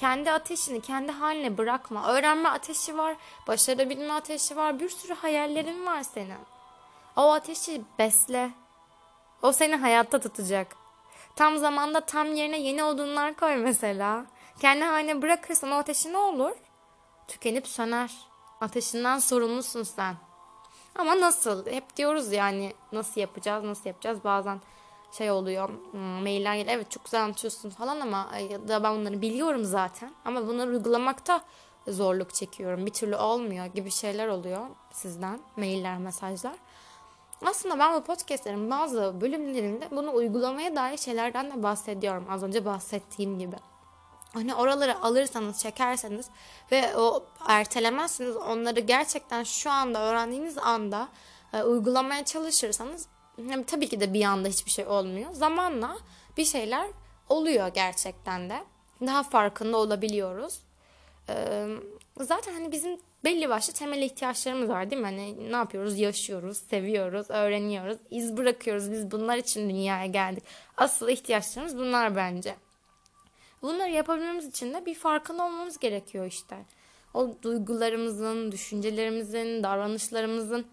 Kendi 0.00 0.30
ateşini 0.30 0.80
kendi 0.80 1.12
haline 1.12 1.58
bırakma. 1.58 2.12
Öğrenme 2.12 2.48
ateşi 2.48 2.98
var, 2.98 3.16
başarabilme 3.46 4.12
ateşi 4.12 4.56
var, 4.56 4.80
bir 4.80 4.88
sürü 4.88 5.14
hayallerin 5.14 5.86
var 5.86 6.02
senin. 6.02 6.38
O 7.16 7.32
ateşi 7.32 7.82
besle. 7.98 8.50
O 9.42 9.52
seni 9.52 9.76
hayatta 9.76 10.20
tutacak. 10.20 10.76
Tam 11.36 11.58
zamanda 11.58 12.00
tam 12.00 12.34
yerine 12.34 12.60
yeni 12.60 12.84
odunlar 12.84 13.34
koy 13.36 13.56
mesela. 13.56 14.26
Kendi 14.60 14.84
haline 14.84 15.22
bırakırsan 15.22 15.70
o 15.70 15.74
ateşi 15.74 16.12
ne 16.12 16.18
olur? 16.18 16.52
Tükenip 17.28 17.66
söner. 17.66 18.12
Ateşinden 18.60 19.18
sorumlusun 19.18 19.82
sen. 19.82 20.16
Ama 20.98 21.20
nasıl? 21.20 21.66
Hep 21.66 21.96
diyoruz 21.96 22.32
yani 22.32 22.74
nasıl 22.92 23.20
yapacağız, 23.20 23.64
nasıl 23.64 23.88
yapacağız. 23.88 24.24
Bazen 24.24 24.60
şey 25.12 25.30
oluyor, 25.30 25.68
hmm, 25.68 26.00
mailler 26.00 26.54
geliyor. 26.54 26.76
Evet 26.76 26.90
çok 26.90 27.04
güzel 27.04 27.24
anlatıyorsun 27.24 27.70
falan 27.70 28.00
ama 28.00 28.28
ya 28.50 28.68
da 28.68 28.82
ben 28.82 28.96
bunları 28.96 29.22
biliyorum 29.22 29.64
zaten. 29.64 30.12
Ama 30.24 30.46
bunları 30.46 30.70
uygulamakta 30.70 31.40
zorluk 31.88 32.34
çekiyorum. 32.34 32.86
Bir 32.86 32.92
türlü 32.92 33.16
olmuyor 33.16 33.66
gibi 33.66 33.90
şeyler 33.90 34.28
oluyor 34.28 34.66
sizden. 34.92 35.40
Mailler, 35.56 35.98
mesajlar. 35.98 36.54
Aslında 37.46 37.78
ben 37.78 37.94
bu 37.94 38.04
podcastlerin 38.04 38.70
bazı 38.70 39.20
bölümlerinde 39.20 39.88
bunu 39.90 40.14
uygulamaya 40.14 40.76
dair 40.76 40.96
şeylerden 40.96 41.50
de 41.50 41.62
bahsediyorum. 41.62 42.26
Az 42.30 42.42
önce 42.42 42.64
bahsettiğim 42.64 43.38
gibi. 43.38 43.56
Hani 44.34 44.54
oraları 44.54 45.02
alırsanız, 45.02 45.58
çekerseniz 45.58 46.26
ve 46.72 46.96
o 46.96 47.24
ertelemezsiniz 47.46 48.36
onları 48.36 48.80
gerçekten 48.80 49.42
şu 49.44 49.70
anda 49.70 50.00
öğrendiğiniz 50.00 50.58
anda 50.58 51.08
e, 51.52 51.62
uygulamaya 51.62 52.24
çalışırsanız 52.24 53.06
hem 53.48 53.62
tabii 53.62 53.88
ki 53.88 54.00
de 54.00 54.14
bir 54.14 54.24
anda 54.24 54.48
hiçbir 54.48 54.70
şey 54.70 54.86
olmuyor. 54.86 55.32
Zamanla 55.32 55.96
bir 56.36 56.44
şeyler 56.44 56.86
oluyor 57.28 57.68
gerçekten 57.68 58.50
de. 58.50 58.64
Daha 59.00 59.22
farkında 59.22 59.76
olabiliyoruz. 59.76 60.60
Zaten 62.20 62.52
hani 62.52 62.72
bizim 62.72 63.00
belli 63.24 63.48
başlı 63.48 63.72
temel 63.72 64.02
ihtiyaçlarımız 64.02 64.68
var 64.68 64.90
değil 64.90 65.02
mi? 65.02 65.06
Hani 65.06 65.52
ne 65.52 65.56
yapıyoruz? 65.56 65.98
Yaşıyoruz, 65.98 66.56
seviyoruz, 66.58 67.30
öğreniyoruz, 67.30 67.96
iz 68.10 68.36
bırakıyoruz. 68.36 68.92
Biz 68.92 69.10
bunlar 69.10 69.36
için 69.36 69.70
dünyaya 69.70 70.06
geldik. 70.06 70.44
Asıl 70.76 71.08
ihtiyaçlarımız 71.08 71.78
bunlar 71.78 72.16
bence. 72.16 72.56
Bunları 73.62 73.90
yapabilmemiz 73.90 74.46
için 74.46 74.74
de 74.74 74.86
bir 74.86 74.94
farkında 74.94 75.44
olmamız 75.44 75.78
gerekiyor 75.78 76.26
işte. 76.26 76.56
O 77.14 77.30
duygularımızın, 77.42 78.52
düşüncelerimizin, 78.52 79.62
davranışlarımızın 79.62 80.66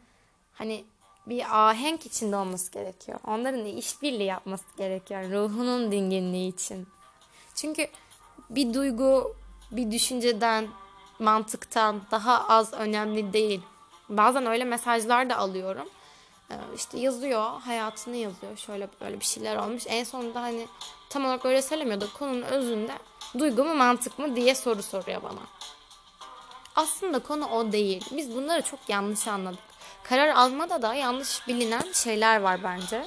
hani 0.53 0.85
bir 1.25 1.69
ahenk 1.69 2.05
içinde 2.05 2.35
olması 2.35 2.71
gerekiyor. 2.71 3.19
Onların 3.27 3.65
işbirliği 3.65 4.23
yapması 4.23 4.77
gerekiyor. 4.77 5.31
Ruhunun 5.31 5.91
dinginliği 5.91 6.53
için. 6.53 6.87
Çünkü 7.55 7.87
bir 8.49 8.73
duygu 8.73 9.35
bir 9.71 9.91
düşünceden, 9.91 10.67
mantıktan 11.19 12.01
daha 12.11 12.47
az 12.47 12.73
önemli 12.73 13.33
değil. 13.33 13.61
Bazen 14.09 14.45
öyle 14.45 14.63
mesajlar 14.63 15.29
da 15.29 15.37
alıyorum. 15.37 15.89
Ee, 16.51 16.55
işte 16.75 16.99
yazıyor, 16.99 17.61
hayatını 17.61 18.15
yazıyor. 18.15 18.57
Şöyle 18.57 18.89
böyle 19.01 19.19
bir 19.19 19.25
şeyler 19.25 19.55
olmuş. 19.55 19.83
En 19.87 20.03
sonunda 20.03 20.41
hani 20.41 20.67
tam 21.09 21.25
olarak 21.25 21.45
öyle 21.45 21.61
söylemiyor 21.61 22.01
da 22.01 22.05
konunun 22.19 22.41
özünde 22.41 22.93
duygu 23.39 23.63
mu 23.63 23.75
mantık 23.75 24.19
mı 24.19 24.35
diye 24.35 24.55
soru 24.55 24.83
soruyor 24.83 25.23
bana. 25.23 25.41
Aslında 26.75 27.19
konu 27.19 27.45
o 27.45 27.71
değil. 27.71 28.05
Biz 28.11 28.35
bunları 28.35 28.61
çok 28.61 28.79
yanlış 28.87 29.27
anladık. 29.27 29.59
Karar 30.03 30.29
almada 30.29 30.81
da 30.81 30.93
yanlış 30.93 31.47
bilinen 31.47 31.91
şeyler 31.93 32.41
var 32.41 32.63
bence. 32.63 33.05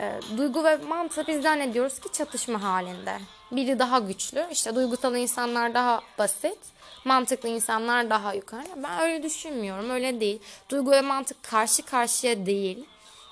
E, 0.00 0.20
duygu 0.36 0.64
ve 0.64 0.76
mantığı 0.76 1.26
biz 1.26 1.42
zannediyoruz 1.42 1.98
ki 1.98 2.12
çatışma 2.12 2.62
halinde. 2.62 3.18
Biri 3.52 3.78
daha 3.78 3.98
güçlü. 3.98 4.46
İşte 4.50 4.74
duygusal 4.74 5.16
insanlar 5.16 5.74
daha 5.74 6.00
basit. 6.18 6.58
Mantıklı 7.04 7.48
insanlar 7.48 8.10
daha 8.10 8.34
yukarı. 8.34 8.66
Ben 8.76 9.00
öyle 9.00 9.22
düşünmüyorum. 9.22 9.90
Öyle 9.90 10.20
değil. 10.20 10.40
Duygu 10.70 10.90
ve 10.90 11.00
mantık 11.00 11.42
karşı 11.42 11.82
karşıya 11.82 12.46
değil. 12.46 12.84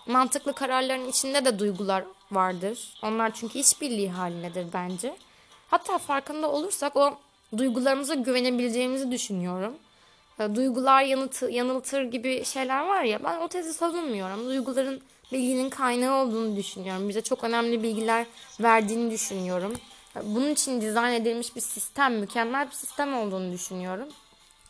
Mantıklı 0.06 0.52
kararların 0.52 1.08
içinde 1.08 1.44
de 1.44 1.58
duygular 1.58 2.04
vardır. 2.32 2.94
Onlar 3.02 3.34
çünkü 3.34 3.58
işbirliği 3.58 4.10
halindedir 4.10 4.66
bence. 4.72 5.16
Hatta 5.70 5.98
farkında 5.98 6.50
olursak 6.50 6.96
o 6.96 7.18
duygularımıza 7.56 8.14
güvenebileceğimizi 8.14 9.10
düşünüyorum. 9.10 9.74
E, 10.40 10.54
duygular 10.54 11.02
yanıtı, 11.02 11.50
yanıltır 11.50 12.02
gibi 12.02 12.44
şeyler 12.44 12.86
var 12.86 13.02
ya 13.02 13.24
ben 13.24 13.40
o 13.40 13.48
tezi 13.48 13.74
savunmuyorum. 13.74 14.46
Duyguların 14.46 15.00
bilginin 15.32 15.70
kaynağı 15.70 16.24
olduğunu 16.24 16.56
düşünüyorum. 16.56 17.08
Bize 17.08 17.20
çok 17.20 17.44
önemli 17.44 17.82
bilgiler 17.82 18.26
verdiğini 18.60 19.10
düşünüyorum. 19.10 19.74
Bunun 20.22 20.50
için 20.50 20.80
dizayn 20.80 21.12
edilmiş 21.12 21.56
bir 21.56 21.60
sistem, 21.60 22.18
mükemmel 22.18 22.66
bir 22.66 22.74
sistem 22.74 23.14
olduğunu 23.14 23.52
düşünüyorum. 23.52 24.08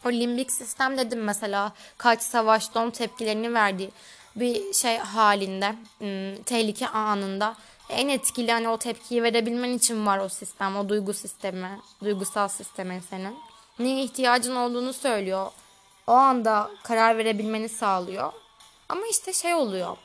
O 0.06 0.12
limbik 0.12 0.52
sistem 0.52 0.98
dedim 0.98 1.24
mesela 1.24 1.72
kaç 1.98 2.22
savaş 2.22 2.74
don 2.74 2.90
tepkilerini 2.90 3.54
verdiği 3.54 3.90
bir 4.36 4.72
şey 4.72 4.98
halinde, 4.98 5.74
hmm, 5.98 6.42
tehlike 6.42 6.88
anında 6.88 7.56
en 7.88 8.08
etkili 8.08 8.52
hani 8.52 8.68
o 8.68 8.76
tepkiyi 8.76 9.22
verebilmen 9.22 9.70
için 9.70 10.06
var 10.06 10.18
o 10.18 10.28
sistem, 10.28 10.76
o 10.76 10.88
duygu 10.88 11.14
sistemi, 11.14 11.80
duygusal 12.04 12.48
sistemin 12.48 13.00
senin. 13.00 13.36
Neye 13.78 14.02
ihtiyacın 14.02 14.56
olduğunu 14.56 14.92
söylüyor. 14.92 15.50
O 16.06 16.12
anda 16.12 16.70
karar 16.82 17.18
verebilmeni 17.18 17.68
sağlıyor. 17.68 18.32
Ama 18.88 19.02
işte 19.10 19.32
şey 19.32 19.54
oluyor 19.54 19.96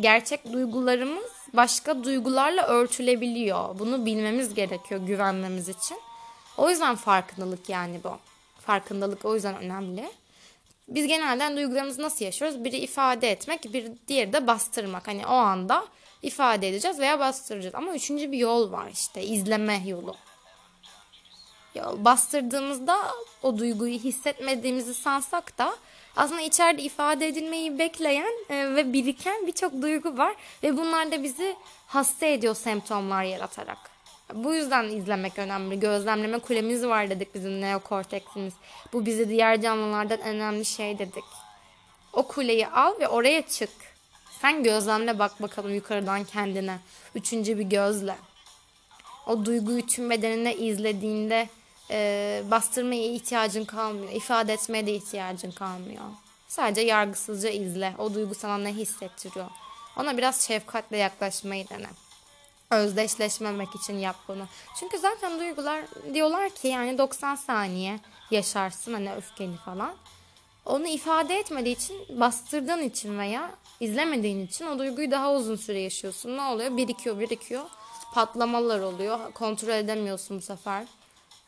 gerçek 0.00 0.52
duygularımız 0.52 1.41
başka 1.52 2.04
duygularla 2.04 2.66
örtülebiliyor. 2.66 3.78
Bunu 3.78 4.06
bilmemiz 4.06 4.54
gerekiyor 4.54 5.00
güvenmemiz 5.00 5.68
için. 5.68 5.98
O 6.56 6.70
yüzden 6.70 6.96
farkındalık 6.96 7.68
yani 7.68 8.00
bu. 8.04 8.18
Farkındalık 8.60 9.24
o 9.24 9.34
yüzden 9.34 9.56
önemli. 9.56 10.10
Biz 10.88 11.06
genelde 11.06 11.56
duygularımızı 11.56 12.02
nasıl 12.02 12.24
yaşıyoruz? 12.24 12.64
Biri 12.64 12.76
ifade 12.76 13.30
etmek, 13.30 13.72
bir 13.72 13.92
diğeri 14.08 14.32
de 14.32 14.46
bastırmak. 14.46 15.08
Hani 15.08 15.26
o 15.26 15.34
anda 15.34 15.86
ifade 16.22 16.68
edeceğiz 16.68 16.98
veya 16.98 17.20
bastıracağız. 17.20 17.74
Ama 17.74 17.94
üçüncü 17.94 18.32
bir 18.32 18.38
yol 18.38 18.72
var 18.72 18.90
işte 18.92 19.22
izleme 19.22 19.82
yolu. 19.86 20.16
Yol 21.74 22.04
bastırdığımızda 22.04 22.96
o 23.42 23.58
duyguyu 23.58 23.98
hissetmediğimizi 23.98 24.94
sansak 24.94 25.58
da 25.58 25.76
aslında 26.16 26.40
içeride 26.40 26.82
ifade 26.82 27.28
edilmeyi 27.28 27.78
bekleyen 27.78 28.32
e, 28.50 28.74
ve 28.74 28.92
biriken 28.92 29.46
birçok 29.46 29.82
duygu 29.82 30.18
var 30.18 30.34
ve 30.62 30.76
bunlar 30.76 31.12
da 31.12 31.22
bizi 31.22 31.56
hasta 31.86 32.26
ediyor 32.26 32.54
semptomlar 32.54 33.24
yaratarak. 33.24 33.78
Bu 34.34 34.54
yüzden 34.54 34.84
izlemek 34.84 35.38
önemli. 35.38 35.80
Gözlemleme 35.80 36.38
kulemiz 36.38 36.86
var 36.86 37.10
dedik 37.10 37.34
bizim 37.34 37.60
neokorteksimiz. 37.60 38.54
Bu 38.92 39.06
bizi 39.06 39.28
diğer 39.28 39.60
canlılardan 39.60 40.20
önemli 40.20 40.64
şey 40.64 40.98
dedik. 40.98 41.24
O 42.12 42.22
kuleyi 42.22 42.66
al 42.66 43.00
ve 43.00 43.08
oraya 43.08 43.42
çık. 43.42 43.70
Sen 44.40 44.62
gözlemle 44.62 45.18
bak 45.18 45.42
bakalım 45.42 45.74
yukarıdan 45.74 46.24
kendine. 46.24 46.78
Üçüncü 47.14 47.58
bir 47.58 47.64
gözle. 47.64 48.16
O 49.26 49.44
duyguyu 49.44 49.86
tüm 49.86 50.10
bedenine 50.10 50.56
izlediğinde 50.56 51.48
e, 51.92 52.42
bastırmaya 52.50 53.06
ihtiyacın 53.06 53.64
kalmıyor. 53.64 54.12
ifade 54.12 54.52
etmeye 54.52 54.86
de 54.86 54.94
ihtiyacın 54.94 55.50
kalmıyor. 55.50 56.04
Sadece 56.48 56.80
yargısızca 56.80 57.50
izle. 57.50 57.94
O 57.98 58.14
duygu 58.14 58.34
sana 58.34 58.58
ne 58.58 58.72
hissettiriyor. 58.72 59.46
Ona 59.96 60.18
biraz 60.18 60.46
şefkatle 60.46 60.96
yaklaşmayı 60.96 61.68
dene. 61.68 61.86
Özdeşleşmemek 62.70 63.74
için 63.74 63.98
yap 63.98 64.16
bunu. 64.28 64.46
Çünkü 64.80 64.98
zaten 64.98 65.38
duygular 65.38 65.84
diyorlar 66.14 66.50
ki 66.50 66.68
yani 66.68 66.98
90 66.98 67.34
saniye 67.34 68.00
yaşarsın 68.30 68.92
hani 68.92 69.14
öfkeni 69.14 69.56
falan. 69.56 69.94
Onu 70.66 70.86
ifade 70.86 71.38
etmediği 71.38 71.76
için, 71.76 72.20
bastırdığın 72.20 72.82
için 72.82 73.18
veya 73.18 73.50
izlemediğin 73.80 74.46
için 74.46 74.66
o 74.66 74.78
duyguyu 74.78 75.10
daha 75.10 75.32
uzun 75.32 75.56
süre 75.56 75.80
yaşıyorsun. 75.80 76.36
Ne 76.36 76.42
oluyor? 76.42 76.76
Birikiyor, 76.76 77.20
birikiyor. 77.20 77.64
Patlamalar 78.14 78.80
oluyor. 78.80 79.32
Kontrol 79.32 79.68
edemiyorsun 79.68 80.36
bu 80.36 80.42
sefer 80.42 80.86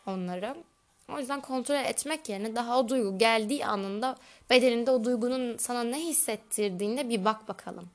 onları. 0.06 0.56
O 1.12 1.18
yüzden 1.18 1.40
kontrol 1.40 1.74
etmek 1.74 2.28
yerine 2.28 2.56
daha 2.56 2.78
o 2.78 2.88
duygu 2.88 3.18
geldiği 3.18 3.66
anında 3.66 4.16
bedeninde 4.50 4.90
o 4.90 5.04
duygunun 5.04 5.56
sana 5.56 5.82
ne 5.82 6.00
hissettirdiğinde 6.00 7.08
bir 7.08 7.24
bak 7.24 7.48
bakalım. 7.48 7.88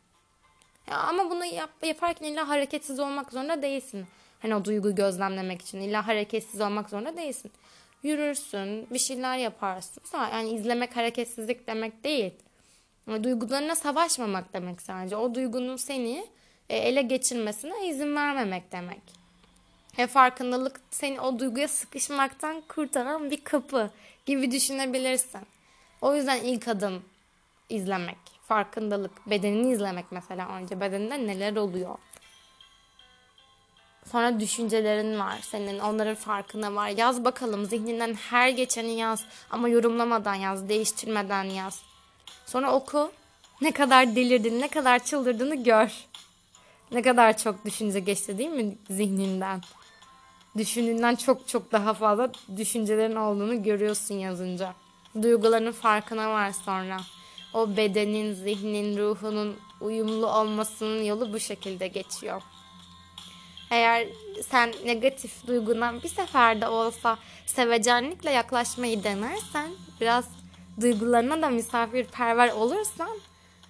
Ya 0.87 0.97
ama 0.97 1.31
bunu 1.31 1.45
yap, 1.45 1.69
yaparken 1.83 2.25
illa 2.25 2.47
hareketsiz 2.47 2.99
olmak 2.99 3.31
zorunda 3.31 3.61
değilsin. 3.61 4.07
Hani 4.39 4.55
o 4.55 4.65
duyguyu 4.65 4.95
gözlemlemek 4.95 5.61
için 5.61 5.79
illa 5.79 6.07
hareketsiz 6.07 6.61
olmak 6.61 6.89
zorunda 6.89 7.17
değilsin. 7.17 7.51
Yürürsün, 8.03 8.87
bir 8.89 8.99
şeyler 8.99 9.37
yaparsın. 9.37 10.03
Yani 10.13 10.49
izlemek 10.49 10.95
hareketsizlik 10.95 11.67
demek 11.67 12.03
değil. 12.03 12.33
Duygularına 13.07 13.75
savaşmamak 13.75 14.53
demek 14.53 14.81
sadece. 14.81 15.15
O 15.15 15.35
duygunun 15.35 15.75
seni 15.75 16.27
e, 16.69 16.77
ele 16.77 17.01
geçirmesine 17.01 17.87
izin 17.87 18.15
vermemek 18.15 18.71
demek. 18.71 19.18
Ve 19.99 20.07
farkındalık 20.07 20.81
seni 20.91 21.21
o 21.21 21.39
duyguya 21.39 21.67
sıkışmaktan 21.67 22.61
kurtaran 22.61 23.31
bir 23.31 23.43
kapı 23.43 23.89
gibi 24.25 24.51
düşünebilirsin. 24.51 25.41
O 26.01 26.15
yüzden 26.15 26.37
ilk 26.43 26.67
adım 26.67 27.03
izlemek, 27.69 28.17
farkındalık, 28.47 29.29
bedenini 29.29 29.71
izlemek 29.71 30.05
mesela 30.11 30.49
önce 30.49 30.79
bedeninde 30.79 31.27
neler 31.27 31.55
oluyor. 31.55 31.97
Sonra 34.11 34.39
düşüncelerin 34.39 35.19
var 35.19 35.39
senin, 35.41 35.79
onların 35.79 36.15
farkına 36.15 36.75
var. 36.75 36.87
Yaz 36.89 37.25
bakalım 37.25 37.65
zihninden 37.65 38.13
her 38.13 38.49
geçeni 38.49 38.91
yaz 38.91 39.25
ama 39.49 39.69
yorumlamadan 39.69 40.35
yaz, 40.35 40.69
değiştirmeden 40.69 41.43
yaz. 41.43 41.81
Sonra 42.45 42.71
oku. 42.71 43.11
Ne 43.61 43.71
kadar 43.71 44.15
delirdin, 44.15 44.61
ne 44.61 44.67
kadar 44.67 45.03
çıldırdığını 45.05 45.63
gör. 45.63 45.91
Ne 46.91 47.01
kadar 47.01 47.37
çok 47.37 47.65
düşünce 47.65 47.99
geçti 47.99 48.37
değil 48.37 48.49
mi 48.49 48.75
zihninden? 48.89 49.61
Düşündüğünden 50.59 51.15
çok 51.15 51.47
çok 51.47 51.71
daha 51.71 51.93
fazla 51.93 52.31
düşüncelerin 52.57 53.15
olduğunu 53.15 53.63
görüyorsun 53.63 54.15
yazınca. 54.15 54.73
Duyguların 55.21 55.71
farkına 55.71 56.29
var 56.29 56.51
sonra. 56.51 56.97
O 57.53 57.77
bedenin, 57.77 58.33
zihnin, 58.33 58.97
ruhunun 58.97 59.57
uyumlu 59.81 60.27
olmasının 60.27 61.03
yolu 61.03 61.33
bu 61.33 61.39
şekilde 61.39 61.87
geçiyor. 61.87 62.41
Eğer 63.71 64.07
sen 64.49 64.73
negatif 64.85 65.47
duygundan 65.47 66.03
bir 66.03 66.07
seferde 66.07 66.67
olsa 66.67 67.17
sevecenlikle 67.45 68.31
yaklaşmayı 68.31 69.03
denersen, 69.03 69.69
biraz 70.01 70.25
duygularına 70.81 71.41
da 71.41 71.49
misafirperver 71.49 72.51
olursan, 72.51 73.19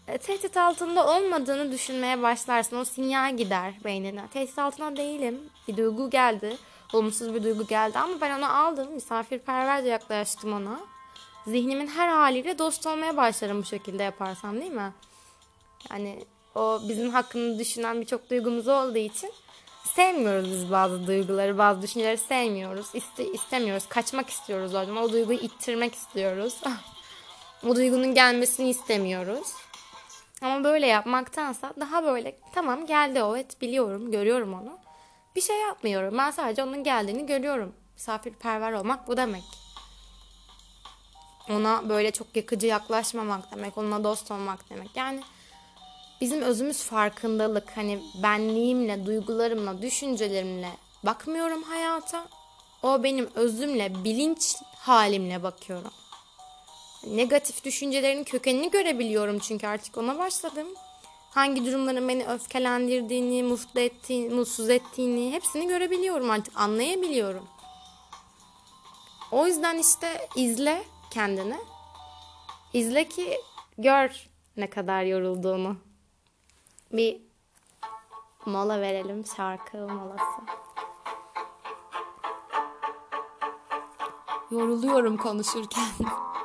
e, 0.08 0.18
tehdit 0.18 0.58
altında 0.58 1.08
olmadığını 1.08 1.72
düşünmeye 1.72 2.22
başlarsın. 2.22 2.78
O 2.78 2.86
sinyal 2.86 3.38
gider 3.38 3.74
beynine. 3.84 4.28
Tehdit 4.34 4.60
altında 4.60 4.96
değilim. 4.96 5.40
Bir 5.68 5.78
duygu 5.78 6.10
geldi 6.10 6.58
olumsuz 6.94 7.34
bir 7.34 7.44
duygu 7.44 7.68
geldi 7.68 8.00
ama 8.00 8.22
ben 8.22 8.38
onu 8.38 8.58
aldım. 8.58 8.94
Misafirperverce 8.94 9.90
yaklaştım 9.90 10.54
ona. 10.54 10.80
Zihnimin 11.48 11.88
her 11.88 12.08
haliyle 12.08 12.60
dost 12.60 12.88
olmaya 12.88 13.18
başlarım 13.18 13.62
bu 13.62 13.66
şekilde 13.66 14.04
yaparsam 14.04 14.62
değil 14.62 14.72
mi? 14.72 14.94
Yani 15.92 16.26
o 16.56 16.80
bizim 16.90 17.10
hakkında 17.10 17.60
düşünen 17.60 18.02
birçok 18.02 18.30
duygumuz 18.30 18.68
olduğu 18.68 18.98
için 18.98 19.32
sevmiyoruz 19.84 20.52
biz 20.52 20.72
bazı 20.72 21.08
duyguları, 21.08 21.58
bazı 21.58 21.82
düşünceleri 21.82 22.18
sevmiyoruz. 22.18 22.88
İste, 22.94 23.32
istemiyoruz. 23.32 23.88
Kaçmak 23.88 24.30
istiyoruz 24.30 24.76
oradan. 24.76 24.98
O 24.98 25.12
duyguyu 25.12 25.40
ittirmek 25.40 25.96
istiyoruz. 25.96 26.62
o 27.68 27.76
duygunun 27.76 28.14
gelmesini 28.14 28.70
istemiyoruz. 28.70 29.48
Ama 30.42 30.64
böyle 30.64 30.88
yapmaktansa 30.88 31.74
daha 31.80 32.04
böyle 32.04 32.38
tamam 32.54 32.86
geldi 32.86 33.24
o 33.24 33.36
evet 33.36 33.62
biliyorum 33.62 34.12
görüyorum 34.12 34.54
onu. 34.54 34.89
Bir 35.40 35.44
şey 35.44 35.60
yapmıyorum. 35.60 36.18
Ben 36.18 36.32
sadece 36.32 36.64
onun 36.64 36.84
geldiğini 36.84 37.26
görüyorum. 37.26 37.74
Misafirperver 37.94 38.72
olmak 38.72 39.08
bu 39.08 39.18
demek. 39.18 39.44
Ona 41.50 41.90
böyle 41.90 42.12
çok 42.12 42.36
yakıcı 42.36 42.68
yaklaşmamak 42.68 43.52
demek. 43.52 43.78
Onunla 43.78 44.04
dost 44.04 44.32
olmak 44.32 44.70
demek. 44.70 44.96
Yani 44.96 45.22
bizim 46.22 46.42
özümüz 46.42 46.84
farkındalık. 46.84 47.78
Hani 47.78 48.00
benliğimle, 48.24 49.06
duygularımla, 49.06 49.82
düşüncelerimle 49.82 50.70
bakmıyorum 51.04 51.64
hayata. 51.64 52.28
O 52.84 53.04
benim 53.04 53.30
özümle, 53.36 54.04
bilinç 54.04 54.56
halimle 54.76 55.44
bakıyorum. 55.44 55.92
Negatif 57.08 57.64
düşüncelerin 57.66 58.24
kökenini 58.24 58.72
görebiliyorum 58.72 59.40
çünkü 59.40 59.68
artık 59.68 59.98
ona 59.98 60.18
başladım. 60.18 60.68
Hangi 61.30 61.66
durumların 61.66 62.08
beni 62.08 62.26
öfkelendirdiğini, 62.26 63.44
mutlu 63.44 63.80
ettiğini, 63.80 64.34
mutsuz 64.34 64.70
ettiğini 64.70 65.32
hepsini 65.34 65.68
görebiliyorum 65.68 66.30
artık, 66.30 66.60
anlayabiliyorum. 66.60 67.48
O 69.32 69.48
yüzden 69.48 69.78
işte 69.78 70.28
izle 70.36 70.84
kendini. 71.12 71.58
İzle 72.74 73.08
ki 73.08 73.38
gör 73.78 74.30
ne 74.58 74.70
kadar 74.70 75.04
yorulduğunu. 75.04 75.78
Bir 76.92 77.22
mola 78.46 78.82
verelim 78.82 79.26
şarkı 79.26 79.78
molası. 79.78 80.42
Yoruluyorum 84.52 85.18
konuşurken. 85.18 85.88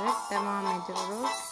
değiştirip 0.00 0.30
devam 0.30 0.66
ediyoruz. 0.66 1.50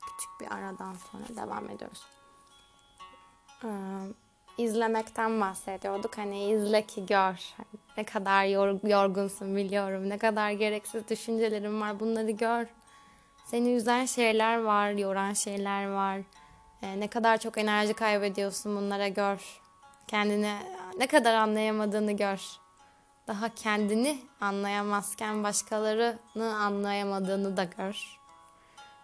Küçük 0.00 0.40
bir 0.40 0.52
aradan 0.56 0.94
sonra 0.94 1.46
devam 1.46 1.70
ediyoruz. 1.70 2.02
Ee, 3.64 3.68
izlemekten 4.58 5.40
bahsediyorduk. 5.40 6.18
Hani 6.18 6.50
izle 6.50 6.82
ki 6.86 7.06
gör. 7.06 7.54
Hani 7.56 7.80
ne 7.96 8.04
kadar 8.04 8.44
yor- 8.44 8.88
yorgunsun 8.88 9.56
biliyorum. 9.56 10.08
Ne 10.08 10.18
kadar 10.18 10.50
gereksiz 10.50 11.08
düşüncelerin 11.08 11.80
var. 11.80 12.00
Bunları 12.00 12.30
gör. 12.30 12.66
Seni 13.44 13.74
üzen 13.74 14.04
şeyler 14.06 14.62
var, 14.62 14.90
yoran 14.90 15.32
şeyler 15.32 15.90
var. 15.90 16.18
Ee, 16.82 17.00
ne 17.00 17.08
kadar 17.08 17.38
çok 17.38 17.58
enerji 17.58 17.94
kaybediyorsun 17.94 18.76
bunlara 18.76 19.08
gör. 19.08 19.60
Kendini 20.08 20.56
ne 20.98 21.06
kadar 21.06 21.34
anlayamadığını 21.34 22.12
gör 22.12 22.40
daha 23.26 23.54
kendini 23.54 24.18
anlayamazken 24.40 25.44
başkalarını 25.44 26.56
anlayamadığını 26.56 27.56
da 27.56 27.64
gör. 27.64 28.18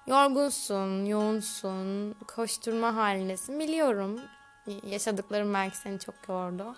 Yorgunsun, 0.07 1.05
yoğunsun, 1.05 2.15
koşturma 2.27 2.95
halindesin. 2.97 3.61
Biliyorum 3.61 4.21
yaşadıklarım 4.83 5.55
belki 5.55 5.77
seni 5.77 5.99
çok 6.01 6.15
yordu. 6.29 6.77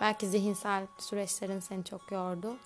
Belki 0.00 0.26
zihinsel 0.26 0.86
süreçlerin 0.98 1.60
seni 1.60 1.84
çok 1.84 2.12
yordu. 2.12 2.56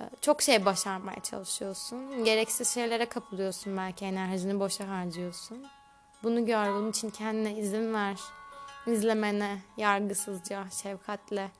Ee, 0.00 0.04
Çok 0.20 0.42
şey 0.42 0.64
başarmaya 0.64 1.20
çalışıyorsun. 1.20 2.24
Gereksiz 2.24 2.74
şeylere 2.74 3.06
kapılıyorsun 3.08 3.76
belki 3.76 4.04
enerjini 4.04 4.60
boşa 4.60 4.88
harcıyorsun. 4.88 5.66
Bunu 6.22 6.46
gör, 6.46 6.68
bunun 6.74 6.90
için 6.90 7.10
kendine 7.10 7.54
izin 7.54 7.94
ver. 7.94 8.20
İzlemene, 8.86 9.58
yargısızca, 9.76 10.64
şefkatle 10.70 11.50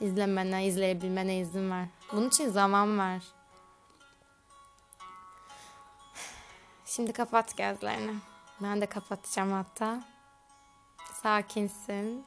izlemene, 0.00 0.66
izleyebilmene 0.66 1.38
izin 1.38 1.70
ver. 1.70 1.86
Bunun 2.12 2.28
için 2.28 2.48
zaman 2.48 2.98
ver. 2.98 3.22
Şimdi 6.84 7.12
kapat 7.12 7.56
gözlerini. 7.56 8.14
Ben 8.60 8.80
de 8.80 8.86
kapatacağım 8.86 9.52
hatta. 9.52 10.04
Sakinsin. 11.12 12.26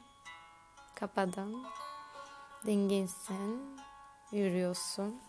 Kapadım. 0.94 1.66
Dinginsin. 2.66 3.76
Yürüyorsun. 4.32 5.20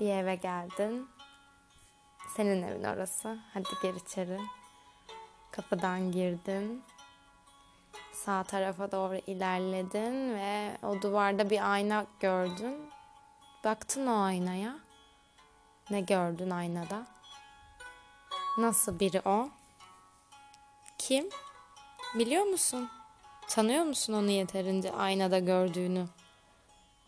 Bir 0.00 0.10
eve 0.10 0.34
geldin. 0.34 1.08
Senin 2.36 2.62
evin 2.62 2.84
orası. 2.84 3.38
Hadi 3.54 3.68
gir 3.82 3.94
içeri. 3.94 4.40
Kapıdan 5.52 6.12
girdin 6.12 6.84
sağ 8.26 8.42
tarafa 8.42 8.92
doğru 8.92 9.16
ilerledin 9.26 10.34
ve 10.34 10.76
o 10.82 11.02
duvarda 11.02 11.50
bir 11.50 11.72
ayna 11.72 12.06
gördün. 12.20 12.90
Baktın 13.64 14.06
o 14.06 14.20
aynaya. 14.22 14.78
Ne 15.90 16.00
gördün 16.00 16.50
aynada? 16.50 17.06
Nasıl 18.58 19.00
biri 19.00 19.22
o? 19.24 19.48
Kim? 20.98 21.28
Biliyor 22.14 22.44
musun? 22.44 22.90
Tanıyor 23.48 23.84
musun 23.84 24.12
onu 24.12 24.30
yeterince 24.30 24.92
aynada 24.92 25.38
gördüğünü? 25.38 26.06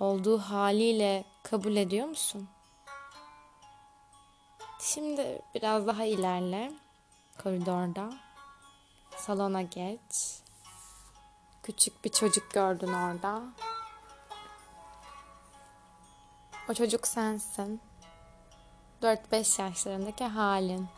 Olduğu 0.01 0.39
haliyle 0.39 1.25
kabul 1.43 1.77
ediyor 1.77 2.07
musun? 2.07 2.49
Şimdi 4.81 5.43
biraz 5.55 5.87
daha 5.87 6.05
ilerle 6.05 6.73
koridorda. 7.43 8.13
Salona 9.17 9.63
geç. 9.63 10.48
Küçük 11.69 12.05
bir 12.05 12.11
çocuk 12.11 12.51
gördün 12.51 12.93
orada. 12.93 13.43
O 16.71 16.75
çocuk 16.75 17.07
sensin. 17.07 17.81
4-5 19.03 19.63
yaşlarındaki 19.63 20.25
halin. 20.25 20.89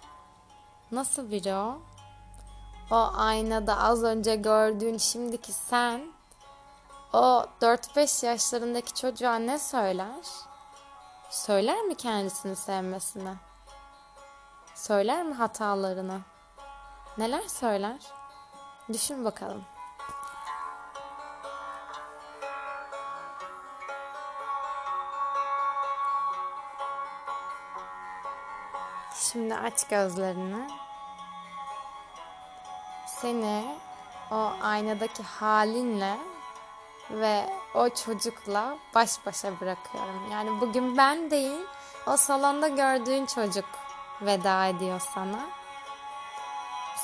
Nasıl 0.92 1.30
biri 1.30 1.54
o? 1.54 1.82
O 2.90 3.10
aynada 3.14 3.78
az 3.78 4.02
önce 4.02 4.36
gördüğün 4.36 4.98
şimdiki 4.98 5.52
sen 5.52 6.12
o 7.12 7.44
4-5 7.60 8.26
yaşlarındaki 8.26 8.94
çocuğa 8.94 9.36
ne 9.36 9.58
söyler? 9.58 10.24
Söyler 11.30 11.82
mi 11.82 11.94
kendisini 11.94 12.56
sevmesini? 12.56 13.34
Söyler 14.74 15.24
mi 15.24 15.34
hatalarını? 15.34 16.20
Neler 17.18 17.48
söyler? 17.48 18.00
Düşün 18.92 19.24
bakalım. 19.24 19.64
Şimdi 29.20 29.54
aç 29.54 29.88
gözlerini. 29.88 30.70
Seni 33.06 33.78
o 34.30 34.52
aynadaki 34.62 35.22
halinle 35.22 36.16
ve 37.10 37.46
o 37.74 37.88
çocukla 37.88 38.76
baş 38.94 39.26
başa 39.26 39.60
bırakıyorum. 39.60 40.30
Yani 40.32 40.60
bugün 40.60 40.96
ben 40.96 41.30
değil, 41.30 41.66
o 42.06 42.16
salonda 42.16 42.68
gördüğün 42.68 43.26
çocuk 43.26 43.64
veda 44.22 44.66
ediyor 44.66 45.00
sana. 45.14 45.40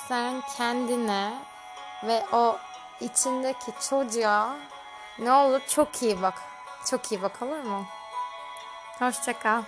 Sen 0.08 0.42
kendine 0.56 1.34
ve 2.04 2.26
o 2.32 2.56
içindeki 3.00 3.72
çocuğa 3.90 4.56
ne 5.18 5.32
olur 5.32 5.60
çok 5.68 6.02
iyi 6.02 6.22
bak. 6.22 6.42
Çok 6.90 7.12
iyi 7.12 7.22
bak 7.22 7.42
olur 7.42 7.62
mu? 7.62 7.84
Hoşça. 8.98 9.62